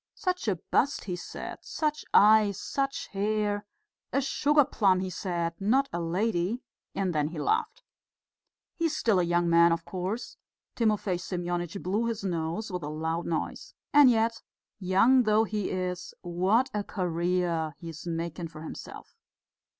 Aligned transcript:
Such 0.15 0.47
a 0.47 0.55
bust, 0.55 1.03
he 1.03 1.15
said, 1.15 1.59
such 1.61 2.03
eyes, 2.11 2.59
such 2.59 3.05
hair.... 3.09 3.67
A 4.11 4.19
sugar 4.19 4.65
plum, 4.65 4.99
he 4.99 5.11
said, 5.11 5.53
not 5.59 5.89
a 5.93 6.01
lady 6.01 6.63
and 6.95 7.13
then 7.13 7.27
he 7.27 7.37
laughed. 7.37 7.83
He 8.73 8.85
is 8.85 8.97
still 8.97 9.19
a 9.19 9.23
young 9.23 9.47
man, 9.47 9.71
of 9.71 9.85
course." 9.85 10.37
Timofey 10.75 11.19
Semyonitch 11.19 11.79
blew 11.83 12.07
his 12.07 12.23
nose 12.23 12.71
with 12.71 12.81
a 12.81 12.89
loud 12.89 13.27
noise. 13.27 13.75
"And 13.93 14.09
yet, 14.09 14.41
young 14.79 15.21
though 15.21 15.43
he 15.43 15.69
is, 15.69 16.15
what 16.21 16.71
a 16.73 16.83
career 16.83 17.75
he 17.77 17.89
is 17.89 18.07
making 18.07 18.47
for 18.47 18.63
himself." 18.63 19.15